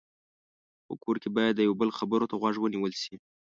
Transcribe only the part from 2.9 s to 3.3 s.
شي.